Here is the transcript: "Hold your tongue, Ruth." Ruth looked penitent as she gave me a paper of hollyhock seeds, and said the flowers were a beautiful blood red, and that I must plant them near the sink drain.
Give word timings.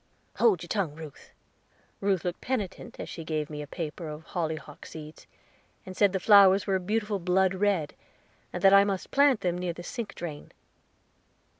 "Hold 0.37 0.63
your 0.63 0.67
tongue, 0.67 0.95
Ruth." 0.95 1.29
Ruth 1.99 2.25
looked 2.25 2.41
penitent 2.41 2.99
as 2.99 3.07
she 3.07 3.23
gave 3.23 3.51
me 3.51 3.61
a 3.61 3.67
paper 3.67 4.07
of 4.07 4.23
hollyhock 4.23 4.87
seeds, 4.87 5.27
and 5.85 5.95
said 5.95 6.11
the 6.11 6.19
flowers 6.19 6.65
were 6.65 6.73
a 6.77 6.79
beautiful 6.79 7.19
blood 7.19 7.53
red, 7.53 7.93
and 8.51 8.63
that 8.63 8.73
I 8.73 8.83
must 8.83 9.11
plant 9.11 9.41
them 9.41 9.59
near 9.59 9.73
the 9.73 9.83
sink 9.83 10.15
drain. 10.15 10.53